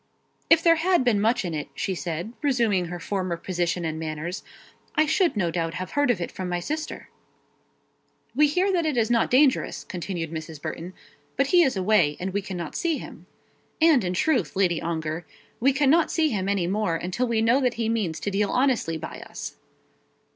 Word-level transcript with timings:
"If 0.49 0.63
there 0.63 0.77
had 0.77 1.03
been 1.03 1.21
much 1.21 1.45
in 1.45 1.53
it," 1.53 1.69
she 1.75 1.93
said, 1.93 2.33
resuming 2.41 2.85
her 2.85 2.99
former 2.99 3.37
position 3.37 3.85
and 3.85 3.99
manners, 3.99 4.41
"I 4.95 5.05
should 5.05 5.37
no 5.37 5.51
doubt 5.51 5.75
have 5.75 5.91
heard 5.91 6.09
of 6.09 6.19
it 6.19 6.31
from 6.31 6.49
my 6.49 6.59
sister." 6.59 7.09
"We 8.35 8.47
hear 8.47 8.73
that 8.73 8.87
it 8.87 8.97
is 8.97 9.11
not 9.11 9.29
dangerous," 9.29 9.83
continued 9.83 10.31
Mrs. 10.31 10.59
Burton; 10.59 10.95
"but 11.37 11.45
he 11.53 11.61
is 11.61 11.77
away, 11.77 12.17
and 12.19 12.33
we 12.33 12.41
cannot 12.41 12.75
see 12.75 12.97
him. 12.97 13.27
And, 13.79 14.03
in 14.03 14.15
truth, 14.15 14.55
Lady 14.55 14.81
Ongar, 14.81 15.23
we 15.59 15.71
cannot 15.71 16.09
see 16.09 16.29
him 16.29 16.49
any 16.49 16.65
more 16.65 16.95
until 16.95 17.27
we 17.27 17.43
know 17.43 17.61
that 17.61 17.75
he 17.75 17.87
means 17.87 18.19
to 18.21 18.31
deal 18.31 18.49
honestly 18.49 18.97
by 18.97 19.19
us." 19.29 19.57